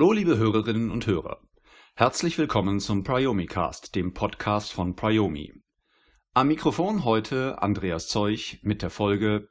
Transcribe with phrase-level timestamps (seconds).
[0.00, 1.46] Hallo liebe Hörerinnen und Hörer.
[1.94, 5.52] Herzlich willkommen zum Priomicast, dem Podcast von Priomi.
[6.32, 9.50] Am Mikrofon heute Andreas Zeuch mit der Folge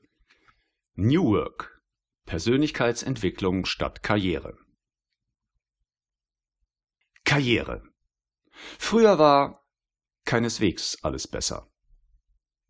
[0.95, 1.79] New Work.
[2.25, 4.57] Persönlichkeitsentwicklung statt Karriere.
[7.25, 7.83] Karriere.
[8.79, 9.63] Früher war
[10.25, 11.69] keineswegs alles besser.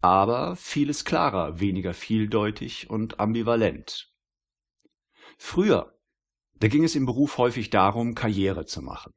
[0.01, 4.13] Aber vieles klarer, weniger vieldeutig und ambivalent.
[5.37, 5.97] Früher
[6.59, 9.13] da ging es im Beruf häufig darum, Karriere zu machen.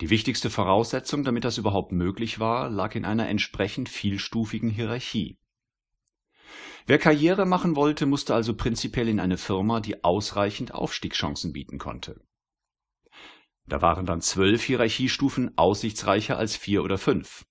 [0.00, 5.38] Die wichtigste Voraussetzung, damit das überhaupt möglich war, lag in einer entsprechend vielstufigen Hierarchie.
[6.86, 12.20] Wer Karriere machen wollte, musste also prinzipiell in eine Firma, die ausreichend Aufstiegschancen bieten konnte.
[13.66, 17.44] Da waren dann zwölf Hierarchiestufen aussichtsreicher als vier oder fünf.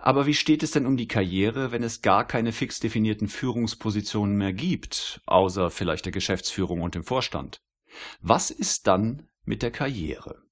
[0.00, 4.36] Aber wie steht es denn um die Karriere, wenn es gar keine fix definierten Führungspositionen
[4.36, 7.60] mehr gibt, außer vielleicht der Geschäftsführung und dem Vorstand?
[8.20, 10.42] Was ist dann mit der Karriere?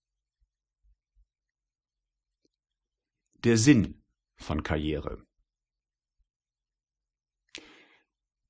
[3.44, 4.02] Der Sinn
[4.36, 5.24] von Karriere.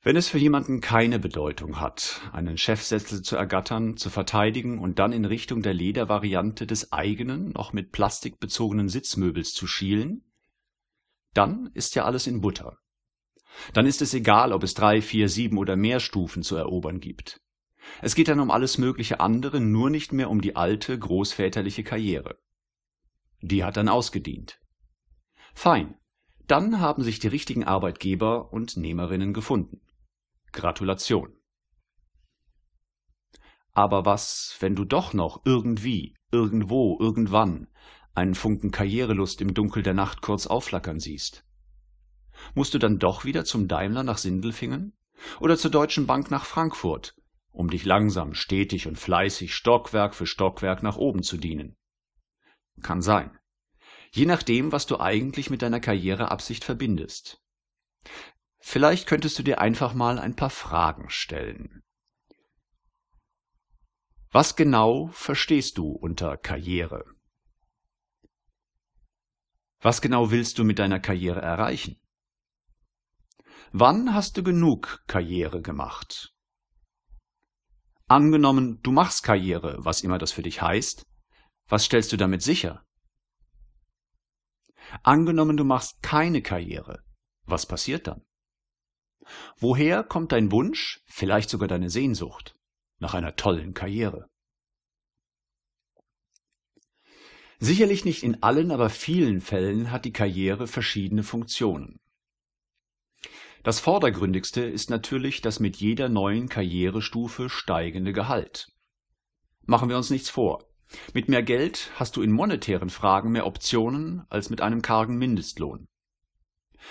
[0.07, 5.15] Wenn es für jemanden keine Bedeutung hat, einen Chefsessel zu ergattern, zu verteidigen und dann
[5.15, 10.23] in Richtung der Ledervariante des eigenen, noch mit Plastik bezogenen Sitzmöbels zu schielen,
[11.35, 12.79] dann ist ja alles in Butter.
[13.73, 17.41] Dann ist es egal, ob es drei, vier, sieben oder mehr Stufen zu erobern gibt.
[18.01, 22.39] Es geht dann um alles mögliche andere, nur nicht mehr um die alte, großväterliche Karriere.
[23.41, 24.61] Die hat dann ausgedient.
[25.55, 25.97] Fein.
[26.47, 29.81] Dann haben sich die richtigen Arbeitgeber und Nehmerinnen gefunden.
[30.53, 31.35] Gratulation.
[33.73, 37.69] Aber was, wenn du doch noch irgendwie, irgendwo, irgendwann
[38.15, 41.45] einen Funken Karrierelust im Dunkel der Nacht kurz aufflackern siehst.
[42.55, 44.97] Musst du dann doch wieder zum Daimler nach Sindelfingen
[45.41, 47.17] oder zur Deutschen Bank nach Frankfurt,
[47.51, 51.77] um dich langsam, stetig und fleißig Stockwerk für Stockwerk nach oben zu dienen?
[52.83, 53.39] Kann sein.
[54.13, 57.41] Je nachdem, was du eigentlich mit deiner Karriereabsicht verbindest.
[58.59, 61.83] Vielleicht könntest du dir einfach mal ein paar Fragen stellen.
[64.31, 67.14] Was genau verstehst du unter Karriere?
[69.85, 72.01] Was genau willst du mit deiner Karriere erreichen?
[73.71, 76.35] Wann hast du genug Karriere gemacht?
[78.07, 81.05] Angenommen, du machst Karriere, was immer das für dich heißt,
[81.69, 82.87] was stellst du damit sicher?
[85.03, 87.05] Angenommen, du machst keine Karriere,
[87.45, 88.25] was passiert dann?
[89.59, 92.57] Woher kommt dein Wunsch, vielleicht sogar deine Sehnsucht
[93.01, 94.31] nach einer tollen Karriere?
[97.65, 101.99] Sicherlich nicht in allen, aber vielen Fällen hat die Karriere verschiedene Funktionen.
[103.63, 108.71] Das vordergründigste ist natürlich das mit jeder neuen Karrierestufe steigende Gehalt.
[109.65, 110.69] Machen wir uns nichts vor.
[111.15, 115.89] Mit mehr Geld hast du in monetären Fragen mehr Optionen als mit einem kargen Mindestlohn.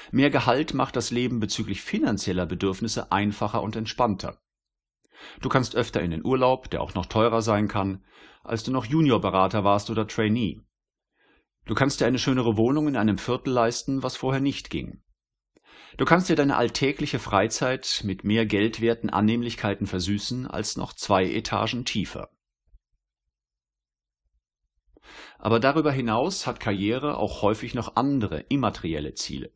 [0.10, 4.42] Mehr Gehalt macht das Leben bezüglich finanzieller Bedürfnisse einfacher und entspannter.
[5.40, 8.04] Du kannst öfter in den Urlaub, der auch noch teurer sein kann,
[8.44, 10.62] als du noch Juniorberater warst oder Trainee.
[11.66, 15.02] Du kannst dir eine schönere Wohnung in einem Viertel leisten, was vorher nicht ging.
[15.98, 21.86] Du kannst dir deine alltägliche Freizeit mit mehr geldwerten Annehmlichkeiten versüßen als noch zwei Etagen
[21.86, 22.30] tiefer.
[25.38, 29.54] Aber darüber hinaus hat Karriere auch häufig noch andere immaterielle Ziele.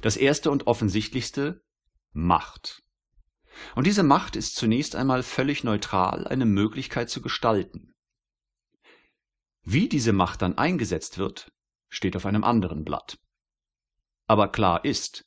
[0.00, 1.62] Das erste und offensichtlichste
[2.12, 2.82] Macht.
[3.74, 7.94] Und diese Macht ist zunächst einmal völlig neutral eine Möglichkeit zu gestalten.
[9.62, 11.52] Wie diese Macht dann eingesetzt wird,
[11.88, 13.18] steht auf einem anderen Blatt.
[14.26, 15.24] Aber klar ist,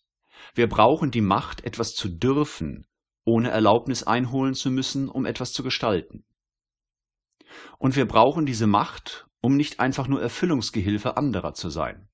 [0.56, 2.88] wir brauchen die Macht, etwas zu dürfen,
[3.25, 6.25] ohne Erlaubnis einholen zu müssen, um etwas zu gestalten.
[7.78, 12.09] Und wir brauchen diese Macht, um nicht einfach nur Erfüllungsgehilfe anderer zu sein.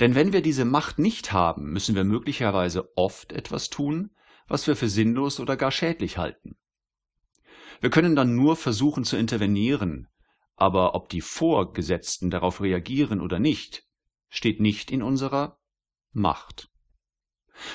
[0.00, 4.10] Denn wenn wir diese Macht nicht haben, müssen wir möglicherweise oft etwas tun,
[4.46, 6.56] was wir für sinnlos oder gar schädlich halten.
[7.80, 10.08] Wir können dann nur versuchen zu intervenieren,
[10.56, 13.84] aber ob die Vorgesetzten darauf reagieren oder nicht,
[14.28, 15.58] steht nicht in unserer
[16.12, 16.70] Macht.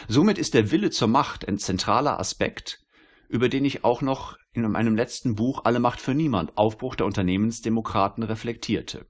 [0.07, 2.83] Somit ist der Wille zur Macht ein zentraler Aspekt,
[3.27, 7.06] über den ich auch noch in meinem letzten Buch Alle Macht für Niemand, Aufbruch der
[7.06, 9.07] Unternehmensdemokraten reflektierte.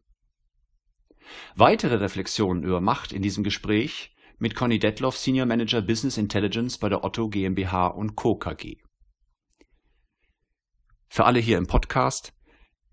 [1.55, 6.89] Weitere Reflexionen über Macht in diesem Gespräch mit Conny Detloff, Senior Manager Business Intelligence bei
[6.89, 8.35] der Otto GmbH und Co.
[8.35, 8.77] KG.
[11.09, 12.33] Für alle hier im Podcast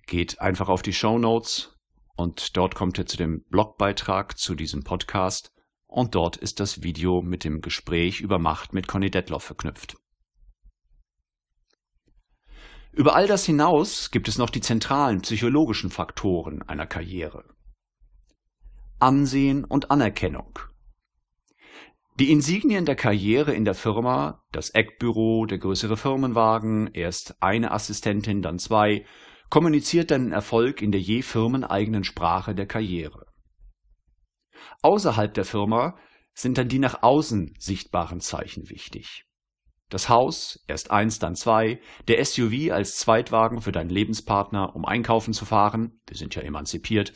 [0.06, 1.76] geht einfach auf die Show Notes
[2.16, 5.52] und dort kommt ihr zu dem Blogbeitrag zu diesem Podcast
[5.87, 9.96] und dort ist das Video mit dem Gespräch über Macht mit Conny Detloff verknüpft.
[12.93, 17.44] Über all das hinaus gibt es noch die zentralen psychologischen Faktoren einer Karriere.
[18.98, 20.58] Ansehen und Anerkennung.
[22.18, 28.40] Die Insignien der Karriere in der Firma, das Eckbüro, der größere Firmenwagen, erst eine Assistentin,
[28.40, 29.04] dann zwei,
[29.50, 33.26] kommuniziert deinen Erfolg in der je firmeneigenen Sprache der Karriere.
[34.80, 35.98] Außerhalb der Firma
[36.32, 39.26] sind dann die nach außen sichtbaren Zeichen wichtig.
[39.88, 45.32] Das Haus, erst eins, dann zwei, der SUV als Zweitwagen für deinen Lebenspartner, um einkaufen
[45.32, 47.12] zu fahren, wir sind ja emanzipiert,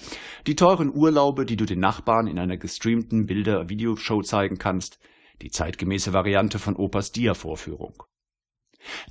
[0.47, 5.01] die teuren Urlaube, die du den Nachbarn in einer gestreamten Bilder-Videoshow zeigen kannst,
[5.43, 8.05] die zeitgemäße Variante von Opas Dia-Vorführung.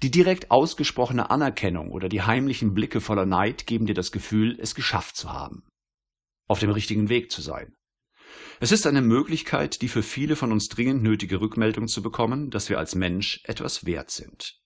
[0.01, 4.73] Die direkt ausgesprochene Anerkennung oder die heimlichen Blicke voller Neid geben dir das Gefühl, es
[4.73, 5.63] geschafft zu haben.
[6.47, 7.75] Auf dem richtigen Weg zu sein.
[8.61, 12.69] Es ist eine Möglichkeit, die für viele von uns dringend nötige Rückmeldung zu bekommen, dass
[12.69, 14.59] wir als Mensch etwas wert sind.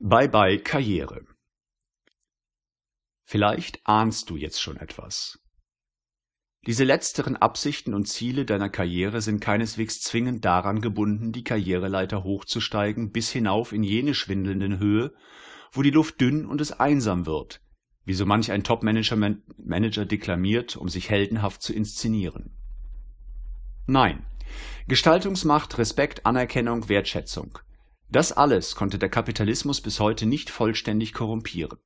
[0.00, 1.24] Bye bye Karriere.
[3.24, 5.38] Vielleicht ahnst du jetzt schon etwas.
[6.66, 13.12] Diese letzteren Absichten und Ziele deiner Karriere sind keineswegs zwingend daran gebunden, die Karriereleiter hochzusteigen
[13.12, 15.14] bis hinauf in jene schwindelnden Höhe,
[15.72, 17.62] wo die Luft dünn und es einsam wird,
[18.08, 19.16] wie so manch ein Top-Manager
[19.58, 22.56] Manager deklamiert, um sich heldenhaft zu inszenieren.
[23.86, 24.24] Nein,
[24.86, 27.58] Gestaltungsmacht, Respekt, Anerkennung, Wertschätzung.
[28.08, 31.78] Das alles konnte der Kapitalismus bis heute nicht vollständig korrumpieren.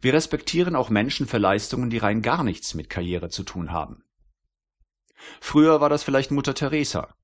[0.00, 4.02] Wir respektieren auch Menschen für Leistungen, die rein gar nichts mit Karriere zu tun haben.
[5.40, 7.14] Früher war das vielleicht Mutter Teresa,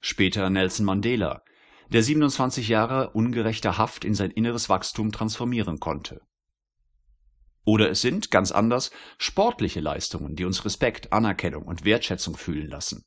[0.00, 1.42] später Nelson Mandela,
[1.88, 6.20] der 27 Jahre ungerechter Haft in sein inneres Wachstum transformieren konnte.
[7.66, 13.04] Oder es sind, ganz anders, sportliche Leistungen, die uns Respekt, Anerkennung und Wertschätzung fühlen lassen.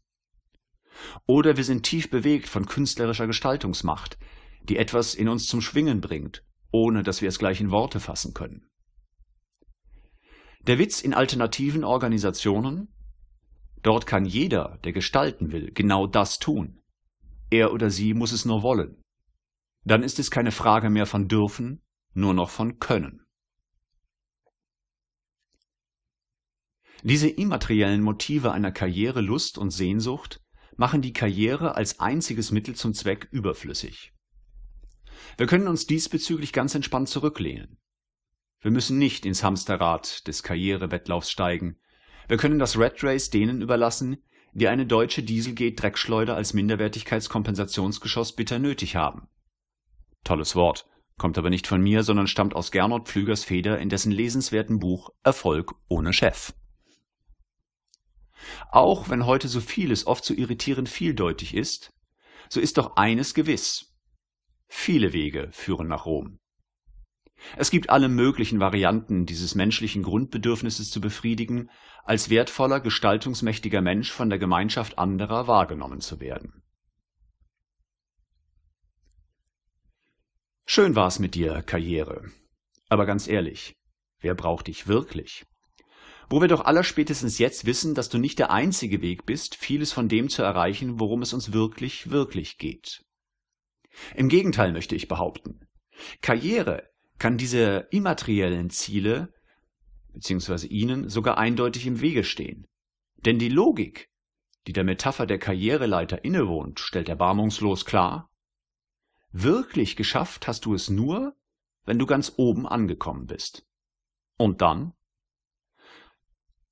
[1.25, 4.17] Oder wir sind tief bewegt von künstlerischer Gestaltungsmacht,
[4.63, 8.33] die etwas in uns zum Schwingen bringt, ohne dass wir es gleich in Worte fassen
[8.33, 8.69] können.
[10.67, 12.93] Der Witz in alternativen Organisationen?
[13.81, 16.81] Dort kann jeder, der gestalten will, genau das tun.
[17.49, 19.01] Er oder sie muss es nur wollen.
[19.85, 21.81] Dann ist es keine Frage mehr von dürfen,
[22.13, 23.25] nur noch von können.
[27.03, 30.41] Diese immateriellen Motive einer Karriere, Lust und Sehnsucht
[30.75, 34.13] machen die Karriere als einziges Mittel zum Zweck überflüssig.
[35.37, 37.77] Wir können uns diesbezüglich ganz entspannt zurücklehnen.
[38.61, 41.77] Wir müssen nicht ins Hamsterrad des Karrierewettlaufs steigen.
[42.27, 44.17] Wir können das Red Race denen überlassen,
[44.53, 49.27] die eine deutsche Dieselgate-Dreckschleuder als Minderwertigkeitskompensationsgeschoss bitter nötig haben.
[50.23, 50.87] Tolles Wort,
[51.17, 55.11] kommt aber nicht von mir, sondern stammt aus Gernot Pflügers Feder in dessen lesenswerten Buch
[55.23, 56.53] Erfolg ohne Chef.
[58.71, 61.91] Auch wenn heute so vieles oft so irritierend vieldeutig ist,
[62.49, 63.95] so ist doch eines gewiss.
[64.67, 66.39] Viele Wege führen nach Rom.
[67.55, 71.69] Es gibt alle möglichen Varianten, dieses menschlichen Grundbedürfnisses zu befriedigen,
[72.03, 76.63] als wertvoller, gestaltungsmächtiger Mensch von der Gemeinschaft anderer wahrgenommen zu werden.
[80.65, 82.29] Schön war's mit dir, Karriere.
[82.89, 83.75] Aber ganz ehrlich,
[84.19, 85.45] wer braucht dich wirklich?
[86.29, 90.07] Wo wir doch allerspätestens jetzt wissen, dass du nicht der einzige Weg bist, vieles von
[90.07, 93.03] dem zu erreichen, worum es uns wirklich, wirklich geht.
[94.15, 95.67] Im Gegenteil möchte ich behaupten.
[96.21, 99.33] Karriere kann diese immateriellen Ziele
[100.13, 102.67] beziehungsweise ihnen sogar eindeutig im Wege stehen.
[103.17, 104.09] Denn die Logik,
[104.67, 108.29] die der Metapher der Karriereleiter innewohnt, stellt erbarmungslos klar,
[109.31, 111.35] wirklich geschafft hast du es nur,
[111.85, 113.65] wenn du ganz oben angekommen bist.
[114.37, 114.93] Und dann?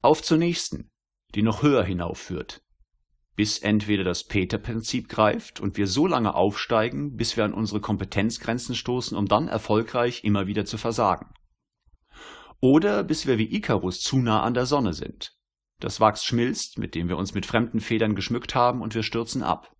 [0.01, 0.91] Auf zur nächsten,
[1.35, 2.61] die noch höher hinaufführt,
[3.35, 8.75] bis entweder das Peter-Prinzip greift und wir so lange aufsteigen, bis wir an unsere Kompetenzgrenzen
[8.75, 11.33] stoßen, um dann erfolgreich immer wieder zu versagen.
[12.59, 15.35] Oder bis wir wie Icarus zu nah an der Sonne sind.
[15.79, 19.43] Das Wachs schmilzt, mit dem wir uns mit fremden Federn geschmückt haben, und wir stürzen
[19.43, 19.75] ab.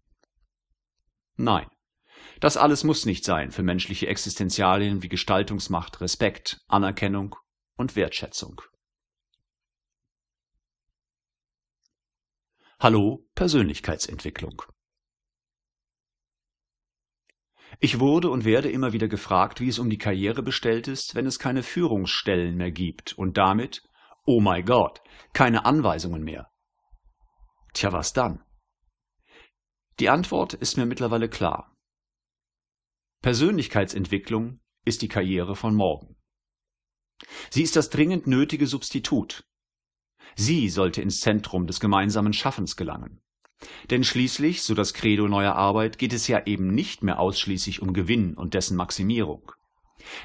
[1.38, 1.67] Nein,
[2.39, 7.36] das alles muss nicht sein für menschliche Existenzialien wie Gestaltungsmacht, Respekt, Anerkennung
[7.75, 8.62] und Wertschätzung.
[12.79, 14.62] Hallo Persönlichkeitsentwicklung.
[17.79, 21.25] Ich wurde und werde immer wieder gefragt, wie es um die Karriere bestellt ist, wenn
[21.25, 23.81] es keine Führungsstellen mehr gibt und damit,
[24.27, 25.01] oh my God,
[25.34, 26.51] keine Anweisungen mehr.
[27.74, 28.46] Tja, was dann?
[30.00, 31.75] Die Antwort ist mir mittlerweile klar.
[33.24, 36.15] Persönlichkeitsentwicklung ist die Karriere von morgen.
[37.50, 39.48] Sie ist das dringend nötige Substitut,
[40.36, 43.22] Sie sollte ins Zentrum des gemeinsamen Schaffens gelangen.
[43.89, 47.93] Denn schließlich, so das Credo neuer Arbeit, geht es ja eben nicht mehr ausschließlich um
[47.93, 49.51] Gewinn und dessen Maximierung.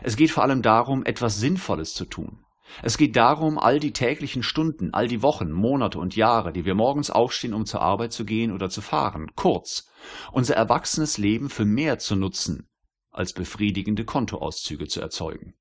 [0.02, 2.44] Es geht vor allem darum, etwas Sinnvolles zu tun.
[2.82, 6.75] Es geht darum, all die täglichen Stunden, all die Wochen, Monate und Jahre, die wir
[6.75, 9.90] morgens aufstehen, um zur Arbeit zu gehen oder zu fahren, kurz,
[10.30, 12.68] unser erwachsenes Leben für mehr zu nutzen,
[13.11, 15.54] als befriedigende Kontoauszüge zu erzeugen.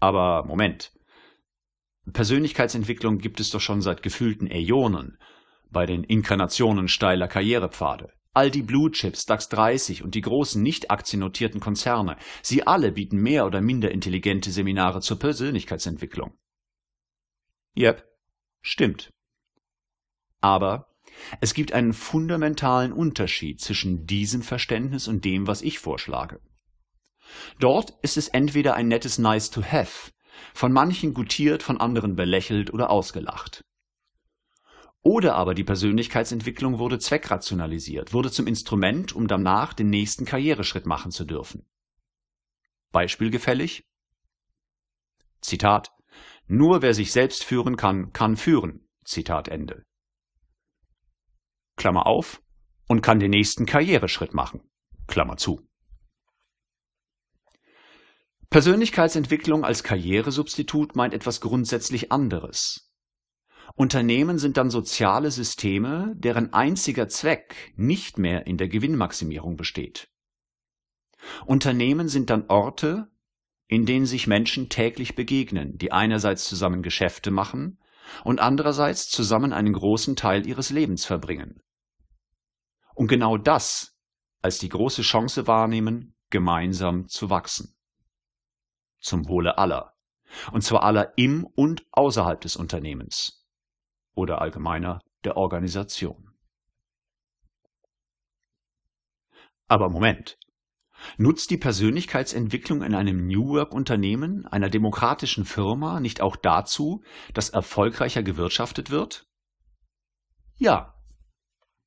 [0.00, 0.92] Aber Moment.
[2.12, 5.18] Persönlichkeitsentwicklung gibt es doch schon seit gefühlten Äonen
[5.70, 8.12] bei den Inkarnationen steiler Karrierepfade.
[8.32, 13.18] All die Blue Chips, DAX 30 und die großen nicht aktiennotierten Konzerne, sie alle bieten
[13.18, 16.38] mehr oder minder intelligente Seminare zur Persönlichkeitsentwicklung.
[17.76, 18.04] Yep,
[18.62, 19.10] stimmt.
[20.40, 20.94] Aber
[21.40, 26.40] es gibt einen fundamentalen Unterschied zwischen diesem Verständnis und dem, was ich vorschlage.
[27.58, 30.12] Dort ist es entweder ein nettes Nice to Have,
[30.54, 33.64] von manchen gutiert, von anderen belächelt oder ausgelacht.
[35.02, 41.10] Oder aber die Persönlichkeitsentwicklung wurde zweckrationalisiert, wurde zum Instrument, um danach den nächsten Karriereschritt machen
[41.10, 41.66] zu dürfen.
[42.92, 43.84] Beispielgefällig?
[45.40, 45.92] Zitat
[46.46, 48.86] Nur wer sich selbst führen kann, kann führen.
[49.04, 49.84] Zitat Ende.
[51.76, 52.42] Klammer auf,
[52.90, 54.68] und kann den nächsten Karriereschritt machen.
[55.06, 55.69] Klammer zu.
[58.50, 62.92] Persönlichkeitsentwicklung als Karrieresubstitut meint etwas grundsätzlich anderes.
[63.76, 70.08] Unternehmen sind dann soziale Systeme, deren einziger Zweck nicht mehr in der Gewinnmaximierung besteht.
[71.46, 73.08] Unternehmen sind dann Orte,
[73.68, 77.78] in denen sich Menschen täglich begegnen, die einerseits zusammen Geschäfte machen
[78.24, 81.62] und andererseits zusammen einen großen Teil ihres Lebens verbringen
[83.00, 83.96] und genau das
[84.42, 87.74] als die große Chance wahrnehmen, gemeinsam zu wachsen.
[89.00, 89.94] Zum Wohle aller.
[90.52, 93.46] Und zwar aller im und außerhalb des Unternehmens
[94.14, 96.30] oder allgemeiner der Organisation.
[99.68, 100.38] Aber Moment.
[101.16, 107.02] Nutzt die Persönlichkeitsentwicklung in einem New Work-Unternehmen, einer demokratischen Firma, nicht auch dazu,
[107.32, 109.26] dass erfolgreicher gewirtschaftet wird?
[110.56, 110.94] Ja,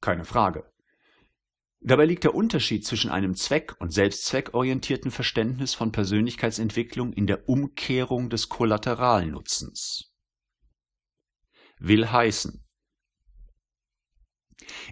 [0.01, 0.72] keine Frage.
[1.85, 8.29] Dabei liegt der Unterschied zwischen einem zweck- und selbstzweckorientierten Verständnis von Persönlichkeitsentwicklung in der Umkehrung
[8.29, 10.13] des Kollateralnutzens.
[11.79, 12.63] Will heißen,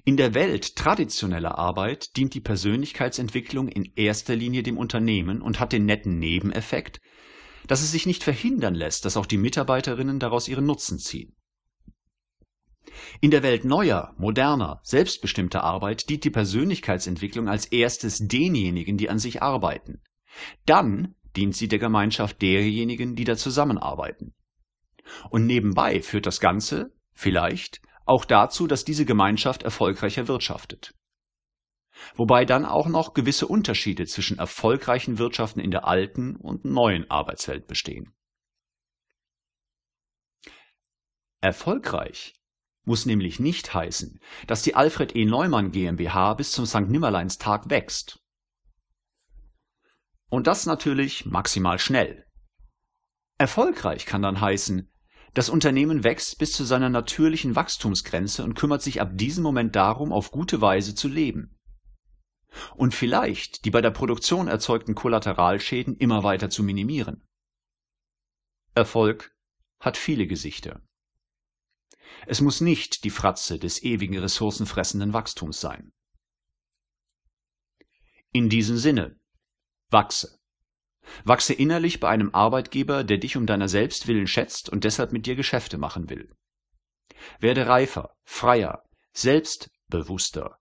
[0.03, 5.71] in der Welt traditioneller Arbeit dient die Persönlichkeitsentwicklung in erster Linie dem Unternehmen und hat
[5.71, 6.99] den netten Nebeneffekt,
[7.67, 11.37] dass es sich nicht verhindern lässt, dass auch die Mitarbeiterinnen daraus ihren Nutzen ziehen.
[13.19, 19.19] In der Welt neuer, moderner, selbstbestimmter Arbeit dient die Persönlichkeitsentwicklung als erstes denjenigen, die an
[19.19, 20.01] sich arbeiten.
[20.65, 24.33] Dann dient sie der Gemeinschaft derjenigen, die da zusammenarbeiten.
[25.29, 30.93] Und nebenbei führt das Ganze, vielleicht, auch dazu, dass diese Gemeinschaft erfolgreicher wirtschaftet.
[32.15, 37.67] Wobei dann auch noch gewisse Unterschiede zwischen erfolgreichen Wirtschaften in der alten und neuen Arbeitswelt
[37.67, 38.13] bestehen.
[41.41, 42.33] Erfolgreich
[42.83, 45.25] muss nämlich nicht heißen, dass die Alfred E.
[45.25, 46.89] Neumann GmbH bis zum St.
[46.89, 48.19] Nimmerleinstag wächst.
[50.29, 52.25] Und das natürlich maximal schnell.
[53.37, 54.91] Erfolgreich kann dann heißen,
[55.33, 60.11] das Unternehmen wächst bis zu seiner natürlichen Wachstumsgrenze und kümmert sich ab diesem Moment darum,
[60.11, 61.57] auf gute Weise zu leben.
[62.75, 67.25] Und vielleicht die bei der Produktion erzeugten Kollateralschäden immer weiter zu minimieren.
[68.75, 69.33] Erfolg
[69.79, 70.81] hat viele Gesichter.
[72.27, 75.91] Es muss nicht die Fratze des ewigen ressourcenfressenden Wachstums sein.
[78.31, 79.19] In diesem Sinne,
[79.89, 80.39] wachse.
[81.23, 85.25] Wachse innerlich bei einem Arbeitgeber, der dich um deiner selbst willen schätzt und deshalb mit
[85.25, 86.33] dir Geschäfte machen will.
[87.39, 90.59] Werde reifer, freier, selbstbewusster.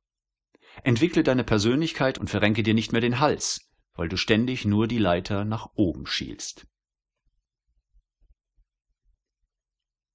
[0.83, 4.99] Entwickle deine Persönlichkeit und verrenke dir nicht mehr den Hals, weil du ständig nur die
[4.99, 6.67] Leiter nach oben schielst.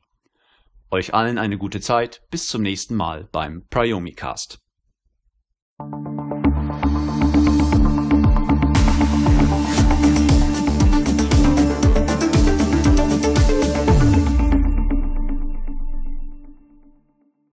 [0.89, 4.61] Euch allen eine gute Zeit, bis zum nächsten Mal beim Priomicast.